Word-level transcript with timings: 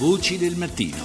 Voci 0.00 0.38
del 0.38 0.56
mattino. 0.56 0.96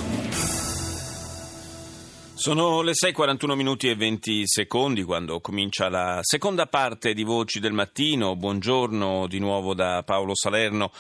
Sono 2.34 2.82
le 2.82 2.94
6:41 2.94 3.54
minuti 3.54 3.90
e 3.90 3.96
20 3.98 4.44
secondi 4.46 5.04
quando 5.04 5.42
comincia 5.42 5.90
la 5.90 6.20
seconda 6.22 6.66
parte 6.68 7.14
di 7.14 7.24
Voci 7.24 7.60
del 7.60 7.74
Mattino. 7.74 8.38
Buongiorno 8.38 9.28
di 9.28 9.40
nuovo 9.40 9.74
da 9.74 10.02
Paolo 10.06 10.34
Salerno. 10.34 10.94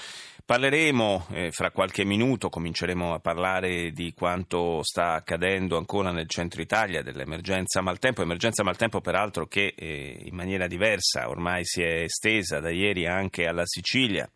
Parleremo 0.45 1.27
eh, 1.31 1.51
fra 1.53 1.71
qualche 1.71 2.03
minuto, 2.03 2.49
cominceremo 2.49 3.13
a 3.13 3.19
parlare 3.19 3.91
di 3.91 4.11
quanto 4.11 4.83
sta 4.83 5.13
accadendo 5.13 5.77
ancora 5.77 6.11
nel 6.11 6.27
centro 6.27 6.61
Italia, 6.61 7.01
dell'emergenza 7.01 7.79
maltempo, 7.79 8.21
emergenza 8.21 8.61
maltempo 8.61 8.99
peraltro 8.99 9.47
che 9.47 9.73
eh, 9.73 10.17
in 10.19 10.35
maniera 10.35 10.67
diversa 10.67 11.29
ormai 11.29 11.61
si 11.63 11.81
è 11.81 12.01
estesa 12.01 12.59
da 12.59 12.71
ieri 12.71 13.07
anche 13.07 13.45
alla 13.45 13.65
Sicilia. 13.65 14.29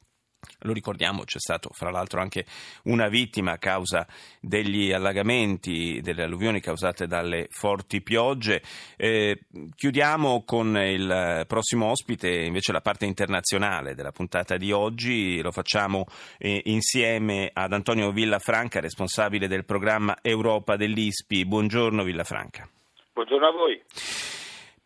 Lo 0.64 0.74
ricordiamo, 0.74 1.24
c'è 1.24 1.40
stato 1.40 1.70
fra 1.74 1.90
l'altro 1.90 2.22
anche 2.22 2.46
una 2.84 3.08
vittima 3.08 3.54
a 3.54 3.58
causa 3.58 4.06
degli 4.40 4.92
allagamenti, 4.92 6.00
delle 6.02 6.24
alluvioni 6.24 6.60
causate 6.60 7.08
dalle 7.08 7.48
forti 7.50 8.02
piogge. 8.02 8.62
Eh, 8.98 9.40
chiudiamo 9.76 10.44
con 10.44 10.78
il 10.78 11.46
prossimo 11.48 11.88
ospite, 11.88 12.30
invece 12.30 12.72
la 12.72 12.82
parte 12.82 13.06
internazionale 13.06 13.96
della 13.96 14.12
puntata 14.12 14.58
di 14.58 14.72
oggi. 14.72 15.42
Lo 15.42 15.52
facciamo 15.52 16.06
eh, 16.38 16.62
insieme 16.66 17.50
ad 17.54 17.74
Antonio 17.74 18.12
Villafranca, 18.12 18.80
responsabile 18.80 19.48
del 19.48 19.66
programma 19.66 20.18
Europa 20.22 20.76
dell'ISPI. 20.76 21.46
Buongiorno 21.46 22.04
Villafranca. 22.04 22.68
Buongiorno 23.14 23.48
a 23.48 23.52
voi. 23.52 23.82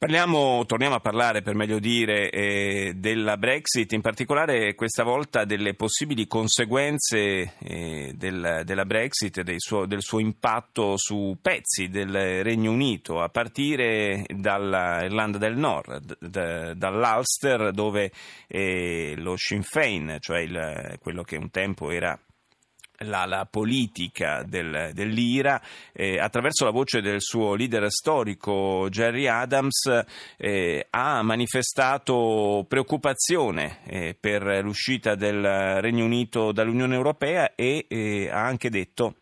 Parliamo, 0.03 0.65
torniamo 0.65 0.95
a 0.95 0.99
parlare 0.99 1.41
per 1.41 1.55
meglio 1.55 1.79
dire 1.79 2.29
eh, 2.29 2.91
della 2.93 3.37
Brexit, 3.37 3.93
in 3.93 4.01
particolare 4.01 4.75
questa 4.75 5.01
volta 5.01 5.45
delle 5.45 5.75
possibili 5.75 6.27
conseguenze 6.27 7.53
eh, 7.57 8.11
del, 8.13 8.63
della 8.65 8.83
Brexit, 8.83 9.43
del 9.43 9.61
suo, 9.61 9.85
del 9.85 10.01
suo, 10.01 10.19
impatto 10.19 10.97
su 10.97 11.37
pezzi 11.41 11.87
del 11.87 12.43
Regno 12.43 12.71
Unito, 12.71 13.21
a 13.21 13.29
partire 13.29 14.25
dall'Irlanda 14.27 15.37
del 15.37 15.55
Nord, 15.55 16.17
d- 16.19 16.73
dall'Ulster 16.73 17.71
dove 17.71 18.11
eh, 18.47 19.13
lo 19.15 19.37
Sinn 19.37 19.61
Féin, 19.61 20.17
cioè 20.19 20.39
il, 20.39 20.97
quello 20.99 21.23
che 21.23 21.37
un 21.37 21.49
tempo 21.49 21.91
era 21.91 22.19
la 22.99 23.47
politica 23.49 24.43
del, 24.43 24.91
dell'IRA 24.93 25.61
eh, 25.91 26.19
attraverso 26.19 26.65
la 26.65 26.71
voce 26.71 27.01
del 27.01 27.21
suo 27.21 27.55
leader 27.55 27.89
storico 27.91 28.87
Jerry 28.89 29.27
Adams 29.27 30.03
eh, 30.37 30.87
ha 30.89 31.21
manifestato 31.21 32.65
preoccupazione 32.67 33.79
eh, 33.85 34.15
per 34.17 34.43
l'uscita 34.63 35.15
del 35.15 35.81
Regno 35.81 36.05
Unito 36.05 36.51
dall'Unione 36.51 36.95
Europea 36.95 37.53
e 37.55 37.85
eh, 37.87 38.29
ha 38.29 38.45
anche 38.45 38.69
detto 38.69 39.15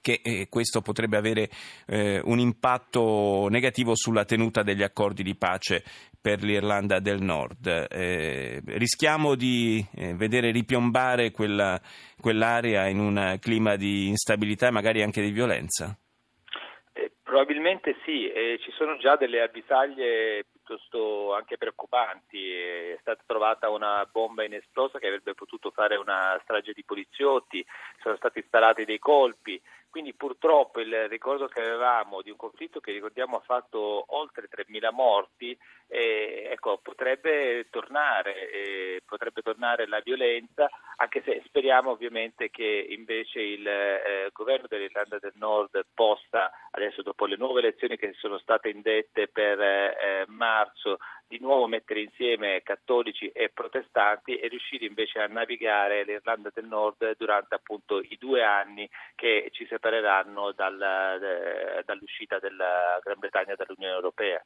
che 0.00 0.20
eh, 0.22 0.48
questo 0.48 0.80
potrebbe 0.80 1.16
avere 1.16 1.48
eh, 1.86 2.20
un 2.24 2.38
impatto 2.38 3.48
negativo 3.50 3.94
sulla 3.94 4.24
tenuta 4.24 4.62
degli 4.62 4.82
accordi 4.82 5.22
di 5.22 5.36
pace 5.36 5.84
per 6.20 6.42
l'Irlanda 6.42 6.98
del 6.98 7.20
Nord. 7.20 7.86
Eh, 7.90 8.60
rischiamo 8.66 9.34
di 9.34 9.84
eh, 9.94 10.14
vedere 10.14 10.50
ripiombare 10.50 11.30
quella, 11.30 11.80
quell'area 12.20 12.88
in 12.88 12.98
un 12.98 13.36
clima 13.40 13.76
di 13.76 14.08
instabilità 14.08 14.68
e 14.68 14.72
magari 14.72 15.02
anche 15.02 15.22
di 15.22 15.30
violenza? 15.30 15.96
Eh, 16.92 17.12
probabilmente 17.22 17.96
sì, 18.04 18.30
ci 18.60 18.72
sono 18.72 18.96
già 18.98 19.16
delle 19.16 19.40
avvisaglie 19.40 20.44
piuttosto 20.50 21.34
anche 21.34 21.56
preoccupanti. 21.56 22.50
È 22.50 22.98
stata 23.00 23.22
trovata 23.24 23.70
una 23.70 24.06
bomba 24.10 24.44
inesplosa 24.44 24.98
che 24.98 25.06
avrebbe 25.06 25.34
potuto 25.34 25.70
fare 25.70 25.96
una 25.96 26.38
strage 26.42 26.72
di 26.74 26.84
poliziotti, 26.84 27.64
sono 28.02 28.16
stati 28.16 28.40
installati 28.40 28.84
dei 28.84 28.98
colpi. 28.98 29.60
Quindi 29.90 30.14
purtroppo 30.14 30.80
il 30.80 31.08
ricordo 31.08 31.46
che 31.46 31.60
avevamo 31.60 32.22
di 32.22 32.30
un 32.30 32.36
conflitto 32.36 32.80
che 32.80 32.92
ricordiamo 32.92 33.36
ha 33.36 33.40
fatto 33.40 34.04
oltre 34.08 34.48
3.000 34.48 34.92
morti, 34.92 35.56
eh, 35.88 36.48
ecco, 36.50 36.78
potrebbe 36.82 37.66
tornare, 37.70 38.50
eh, 38.50 39.02
potrebbe 39.06 39.40
tornare 39.40 39.86
la 39.86 40.00
violenza, 40.00 40.68
anche 40.96 41.22
se 41.24 41.42
speriamo 41.46 41.90
ovviamente 41.90 42.50
che 42.50 42.86
invece 42.90 43.40
il 43.40 43.66
eh, 43.66 44.28
governo 44.32 44.66
dell'Irlanda 44.68 45.18
del 45.18 45.32
Nord 45.36 45.86
possa, 45.94 46.50
adesso 46.72 47.02
dopo 47.02 47.24
le 47.24 47.36
nuove 47.36 47.60
elezioni 47.60 47.96
che 47.96 48.12
sono 48.18 48.38
state 48.38 48.68
indette 48.68 49.28
per 49.28 49.60
eh, 49.60 50.24
marzo, 50.28 50.98
di 51.28 51.38
nuovo 51.40 51.66
mettere 51.66 52.00
insieme 52.00 52.62
cattolici 52.62 53.28
e 53.28 53.50
protestanti 53.50 54.36
e 54.36 54.48
riuscire 54.48 54.86
invece 54.86 55.20
a 55.20 55.26
navigare 55.26 56.02
l'Irlanda 56.04 56.50
del 56.52 56.64
Nord 56.64 57.16
durante 57.18 57.54
appunto 57.54 58.00
i 58.00 58.16
due 58.18 58.42
anni 58.42 58.88
che 59.14 59.50
ci 59.52 59.66
separeranno 59.78 60.52
dal, 60.52 60.80
eh, 60.80 61.82
dall'uscita 61.84 62.38
della 62.38 62.98
Gran 63.02 63.18
Bretagna 63.18 63.54
dall'Unione 63.54 63.94
Europea. 63.94 64.44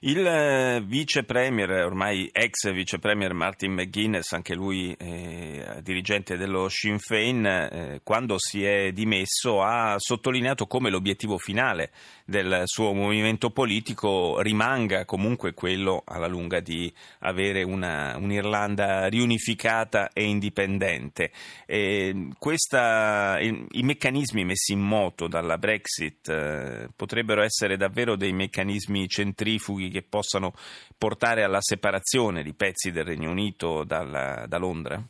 Il 0.00 0.24
eh, 0.26 0.82
vice 0.84 1.24
premier, 1.24 1.70
ormai 1.70 2.28
ex 2.32 2.70
vice 2.70 2.98
premier 2.98 3.32
Martin 3.32 3.72
McGuinness, 3.72 4.32
anche 4.32 4.54
lui 4.54 4.94
eh, 4.98 5.80
dirigente 5.82 6.36
dello 6.36 6.68
Sinn 6.68 6.96
Féin, 6.96 7.46
eh, 7.46 8.00
quando 8.02 8.36
si 8.38 8.62
è 8.62 8.92
dimesso 8.92 9.62
ha 9.62 9.94
sottolineato 9.98 10.66
come 10.66 10.90
l'obiettivo 10.90 11.38
finale 11.38 11.90
del 12.26 12.62
suo 12.64 12.92
movimento 12.92 13.50
politico 13.50 14.40
rimanga 14.40 15.04
comunque 15.04 15.54
quello 15.54 16.02
alla 16.04 16.26
lunga 16.26 16.60
di 16.60 16.92
avere 17.20 17.62
una, 17.62 18.16
un'Irlanda 18.16 19.06
riunificata 19.06 20.10
e 20.12 20.24
indipendente. 20.24 21.30
E 21.64 22.30
questa, 22.38 23.38
i, 23.40 23.66
i, 23.72 23.82
meccanismi 23.82 24.44
messi 24.44 24.72
in 24.72 24.80
moto 24.80 25.28
dalla 25.28 25.56
Brexit 25.56 26.28
eh, 26.28 26.88
potrebbero 26.94 27.42
essere 27.42 27.76
davvero 27.76 28.16
dei 28.16 28.32
meccanismi 28.32 29.08
centrifughi 29.36 29.90
che 29.90 30.02
possano 30.02 30.52
portare 30.96 31.42
alla 31.42 31.60
separazione 31.60 32.42
di 32.42 32.54
pezzi 32.54 32.90
del 32.90 33.04
Regno 33.04 33.30
Unito 33.30 33.84
dalla, 33.84 34.46
da 34.48 34.56
Londra? 34.56 35.00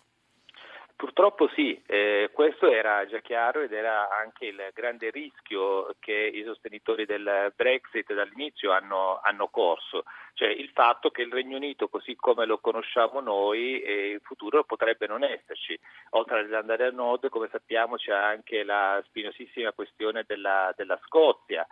Purtroppo 0.96 1.50
sì, 1.54 1.78
eh, 1.86 2.30
questo 2.32 2.70
era 2.70 3.04
già 3.06 3.20
chiaro 3.20 3.60
ed 3.60 3.70
era 3.70 4.08
anche 4.08 4.46
il 4.46 4.70
grande 4.72 5.10
rischio 5.10 5.94
che 5.98 6.14
i 6.14 6.42
sostenitori 6.42 7.04
del 7.04 7.52
Brexit 7.54 8.14
dall'inizio 8.14 8.72
hanno, 8.72 9.20
hanno 9.22 9.48
corso, 9.48 10.04
cioè 10.32 10.48
il 10.48 10.70
fatto 10.72 11.10
che 11.10 11.20
il 11.20 11.30
Regno 11.30 11.58
Unito 11.58 11.88
così 11.88 12.16
come 12.16 12.46
lo 12.46 12.60
conosciamo 12.60 13.20
noi 13.20 13.78
eh, 13.82 14.12
in 14.12 14.20
futuro 14.20 14.64
potrebbe 14.64 15.06
non 15.06 15.22
esserci. 15.22 15.78
Oltre 16.10 16.38
all'Irlanda 16.38 16.76
del 16.76 16.94
Nord, 16.94 17.28
come 17.28 17.50
sappiamo, 17.52 17.96
c'è 17.96 18.12
anche 18.12 18.64
la 18.64 19.02
spinosissima 19.04 19.72
questione 19.72 20.24
della, 20.26 20.72
della 20.78 20.98
Scozia 21.04 21.66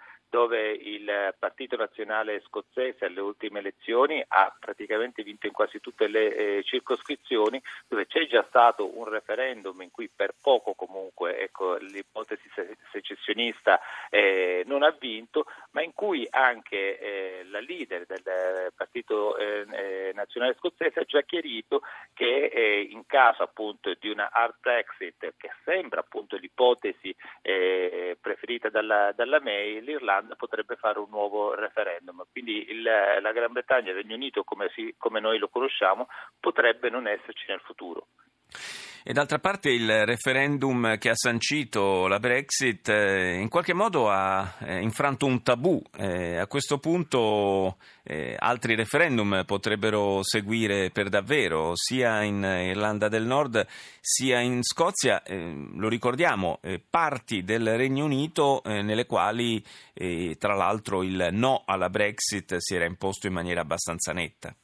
il 1.05 1.35
Partito 1.39 1.77
Nazionale 1.77 2.43
Scozzese 2.47 3.05
alle 3.05 3.21
ultime 3.21 3.59
elezioni 3.59 4.25
ha 4.27 4.55
praticamente 4.59 5.23
vinto 5.23 5.47
in 5.47 5.53
quasi 5.53 5.81
tutte 5.81 6.09
le 6.09 6.35
eh, 6.35 6.63
circoscrizioni, 6.65 7.63
dove 7.87 8.07
c'è 8.07 8.27
già 8.27 8.45
stato 8.49 8.99
un 8.99 9.05
referendum 9.05 9.81
in 9.83 9.91
cui 9.91 10.09
per 10.15 10.35
poco 10.41 10.73
comunque 10.75 11.14
ecco, 11.27 11.77
l'ipotesi 11.77 12.49
secessionista 12.91 13.81
eh, 14.11 14.63
non 14.67 14.83
ha 14.83 14.91
vinto, 14.91 15.47
ma 15.73 15.83
in 15.83 15.93
cui 15.95 16.27
anche 16.31 16.99
eh, 16.99 17.45
la 17.51 17.61
leader 17.61 18.07
del 18.07 18.73
Partito 18.75 19.37
eh, 19.37 19.67
eh, 19.71 20.13
Nazionale 20.15 20.55
Scozzese 20.59 21.01
ha 21.01 21.05
già 21.05 21.23
chiarito 21.23 21.83
che 22.13 22.47
eh, 22.47 22.81
in 22.91 23.07
caso 23.07 23.43
appunto 23.43 23.93
di 23.99 24.09
una 24.09 24.31
hard 24.33 24.55
Brexit, 24.61 25.35
che 25.37 25.51
sembra 25.65 26.01
appunto 26.01 26.37
l'ipotesi 26.37 27.15
preferita 27.43 28.69
dalla, 28.71 29.13
dalla 29.13 29.41
May, 29.41 29.81
l'Irlanda 29.81 30.35
potrebbe 30.35 30.77
fare 30.77 30.99
un 30.99 31.09
nuovo 31.11 31.55
referendum. 31.55 32.25
Quindi 32.31 32.71
il, 32.71 32.83
la 32.83 33.33
Gran 33.33 33.53
Bretagna 33.53 33.89
e 33.89 33.91
il 33.91 33.97
Regno 33.97 34.15
Unito, 34.15 34.45
come, 34.45 34.71
si, 34.75 34.95
come 34.99 35.21
noi 35.21 35.39
lo 35.39 35.49
conosciamo, 35.49 36.09
potrebbe 36.41 36.91
non 36.91 37.07
esserci 37.07 37.45
nel 37.49 37.61
futuro. 37.61 38.07
E 39.07 39.13
d'altra 39.13 39.39
parte 39.39 39.69
il 39.69 40.07
referendum 40.07 40.97
che 40.97 41.11
ha 41.11 41.15
sancito 41.15 42.07
la 42.07 42.19
Brexit 42.19 42.89
eh, 42.89 43.35
in 43.35 43.51
qualche 43.51 43.75
modo 43.75 44.09
ha 44.09 44.55
eh, 44.61 44.81
infranto 44.81 45.27
un 45.27 45.43
tabù. 45.43 45.79
Eh, 45.99 46.39
a 46.39 46.47
questo 46.47 46.79
punto 46.79 47.77
eh, 48.03 48.35
altri 48.39 48.75
referendum 48.75 49.43
potrebbero 49.45 50.23
seguire 50.23 50.89
per 50.91 51.11
davvero, 51.11 51.73
sia 51.75 52.23
in 52.23 52.43
Irlanda 52.45 53.09
del 53.09 53.27
Nord 53.27 53.67
sia 54.01 54.41
in 54.41 54.63
Scozia. 54.63 55.23
Eh, 55.23 55.69
lo 55.75 55.91
ricordiamo, 55.91 56.59
eh, 56.63 56.81
parti 56.81 57.45
del 57.45 57.77
Regno 57.77 58.07
Unito 58.07 58.63
nelle 58.65 59.05
quali 59.05 59.63
tra 60.39 60.55
l'altro 60.55 61.03
il 61.03 61.29
no 61.31 61.63
alla 61.67 61.91
Brexit 61.91 62.57
si 62.57 62.75
era 62.75 62.87
imposto 62.87 63.27
in 63.27 63.35
maniera 63.35 63.61
abbastanza 63.61 64.15
netta. 64.15 64.57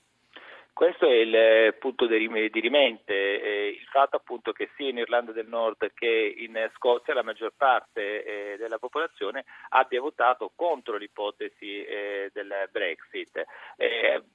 Questo 0.81 1.05
è 1.05 1.12
il 1.12 1.35
eh, 1.35 1.75
punto 1.79 2.06
di 2.06 2.17
rimente, 2.17 3.12
eh, 3.12 3.69
il 3.69 3.87
fatto 3.91 4.17
appunto 4.17 4.53
che 4.53 4.71
sia 4.77 4.88
in 4.88 4.97
Irlanda 4.97 5.31
del 5.31 5.47
Nord 5.47 5.93
che 5.93 6.35
in 6.38 6.71
Scozia 6.75 7.12
la 7.12 7.23
maggior 7.23 7.53
parte 7.55 8.25
eh, 8.25 8.56
della 8.56 8.79
popolazione 8.79 9.44
abbia 9.69 10.00
votato 10.00 10.50
contro 10.56 10.97
l'ipotesi 10.97 11.85
del 12.32 12.69
Brexit. 12.71 13.44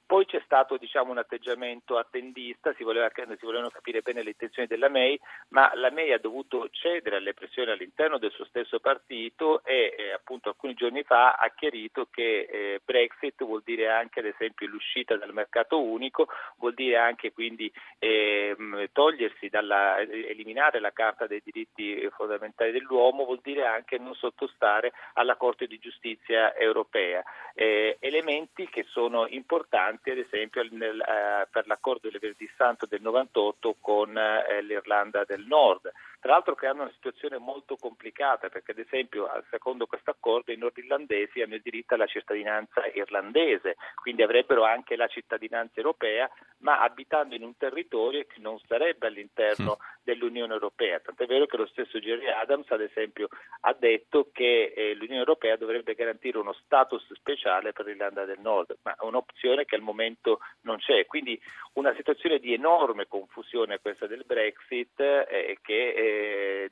Poi 0.06 0.24
c'è 0.24 0.40
stato 0.44 0.76
diciamo, 0.76 1.10
un 1.10 1.18
atteggiamento 1.18 1.98
attendista, 1.98 2.72
si, 2.74 2.84
voleva, 2.84 3.10
si, 3.12 3.44
volevano 3.44 3.70
capire 3.70 4.02
bene 4.02 4.22
le 4.22 4.30
intenzioni 4.30 4.68
della 4.68 4.88
May, 4.88 5.18
ma 5.48 5.72
la 5.74 5.90
May 5.90 6.12
ha 6.12 6.18
dovuto 6.18 6.68
cedere 6.70 7.16
alle 7.16 7.34
pressioni 7.34 7.72
all'interno 7.72 8.18
del 8.18 8.30
suo 8.30 8.44
stesso 8.44 8.78
partito 8.78 9.64
e 9.64 10.12
appunto 10.14 10.50
alcuni 10.50 10.74
giorni 10.74 11.02
fa 11.02 11.32
ha 11.32 11.52
chiarito 11.56 12.06
che 12.08 12.80
Brexit 12.84 13.44
vuol 13.44 13.62
dire 13.64 13.90
anche 13.90 14.20
ad 14.20 14.26
esempio 14.26 14.68
l'uscita 14.68 15.16
dal 15.16 15.34
mercato 15.34 15.82
unico 15.82 16.28
vuol 16.58 16.74
dire 16.74 16.96
anche 16.96 17.32
quindi 17.32 17.70
ehm, 17.98 18.86
togliersi 18.92 19.48
dalla, 19.48 19.98
eliminare 19.98 20.80
la 20.80 20.92
Carta 20.92 21.26
dei 21.26 21.42
diritti 21.44 22.08
fondamentali 22.16 22.72
dell'uomo, 22.72 23.24
vuol 23.24 23.40
dire 23.42 23.66
anche 23.66 23.98
non 23.98 24.14
sottostare 24.14 24.92
alla 25.14 25.36
Corte 25.36 25.66
di 25.66 25.78
giustizia 25.78 26.54
europea. 26.54 27.22
Eh, 27.54 27.96
elementi 28.00 28.68
che 28.68 28.84
sono 28.88 29.26
importanti 29.28 30.10
ad 30.10 30.18
esempio 30.18 30.66
nel, 30.70 31.00
eh, 31.00 31.46
per 31.50 31.66
l'accordo 31.66 32.08
del 32.08 32.20
Verdi 32.20 32.50
Santo 32.56 32.86
del 32.86 33.00
98 33.00 33.76
con 33.80 34.16
eh, 34.16 34.62
l'Irlanda 34.62 35.24
del 35.24 35.44
Nord 35.46 35.92
tra 36.26 36.34
l'altro 36.34 36.56
creando 36.56 36.82
una 36.82 36.92
situazione 36.92 37.38
molto 37.38 37.76
complicata 37.76 38.48
perché 38.48 38.72
ad 38.72 38.78
esempio 38.78 39.30
secondo 39.48 39.86
questo 39.86 40.10
accordo 40.10 40.50
i 40.50 40.56
nordirlandesi 40.56 41.40
hanno 41.40 41.54
il 41.54 41.62
diritto 41.62 41.94
alla 41.94 42.06
cittadinanza 42.06 42.84
irlandese, 42.94 43.76
quindi 43.94 44.24
avrebbero 44.24 44.64
anche 44.64 44.96
la 44.96 45.06
cittadinanza 45.06 45.74
europea, 45.76 46.28
ma 46.58 46.80
abitando 46.80 47.36
in 47.36 47.44
un 47.44 47.56
territorio 47.56 48.24
che 48.24 48.40
non 48.40 48.58
sarebbe 48.66 49.06
all'interno 49.06 49.78
mm. 49.78 50.00
dell'Unione 50.02 50.52
Europea. 50.52 50.98
Tant'è 50.98 51.26
vero 51.26 51.46
che 51.46 51.58
lo 51.58 51.66
stesso 51.66 52.00
Jerry 52.00 52.28
Adams 52.28 52.68
ad 52.72 52.80
esempio 52.80 53.28
ha 53.60 53.72
detto 53.78 54.28
che 54.32 54.72
eh, 54.74 54.94
l'Unione 54.94 55.20
Europea 55.20 55.56
dovrebbe 55.56 55.94
garantire 55.94 56.38
uno 56.38 56.54
status 56.54 57.06
speciale 57.12 57.72
per 57.72 57.86
l'Irlanda 57.86 58.24
del 58.24 58.40
Nord, 58.40 58.78
ma 58.82 58.96
è 58.96 59.04
un'opzione 59.04 59.64
che 59.64 59.76
al 59.76 59.82
momento 59.82 60.40
non 60.62 60.78
c'è. 60.78 61.06
Quindi 61.06 61.40
una 61.74 61.94
situazione 61.94 62.38
di 62.40 62.52
enorme 62.52 63.06
confusione 63.06 63.78
questa 63.78 64.06
del 64.06 64.24
Brexit 64.26 64.98
eh, 64.98 65.58
che 65.62 65.92
eh, 65.92 66.15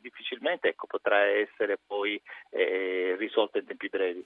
difficilmente 0.00 0.68
ecco, 0.68 0.86
potrà 0.86 1.24
essere 1.24 1.78
poi 1.84 2.20
eh, 2.50 3.16
risolta 3.18 3.58
in 3.58 3.66
tempi 3.66 3.88
brevi. 3.88 4.24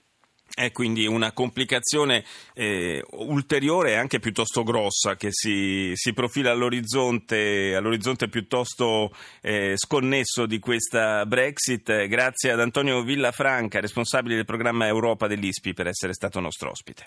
È 0.51 0.71
quindi 0.71 1.05
una 1.05 1.31
complicazione 1.31 2.25
eh, 2.55 3.03
ulteriore 3.11 3.91
e 3.91 3.95
anche 3.95 4.19
piuttosto 4.19 4.63
grossa 4.63 5.15
che 5.15 5.29
si, 5.31 5.91
si 5.93 6.11
profila 6.11 6.51
all'orizzonte, 6.51 7.75
all'orizzonte 7.75 8.29
piuttosto 8.29 9.11
eh, 9.41 9.73
sconnesso 9.75 10.47
di 10.47 10.57
questa 10.57 11.25
Brexit. 11.27 12.07
Grazie 12.07 12.51
ad 12.51 12.59
Antonio 12.59 13.03
Villafranca, 13.03 13.79
responsabile 13.79 14.35
del 14.35 14.45
programma 14.45 14.87
Europa 14.87 15.27
dell'ISPI, 15.27 15.73
per 15.73 15.87
essere 15.87 16.13
stato 16.13 16.39
nostro 16.39 16.71
ospite. 16.71 17.05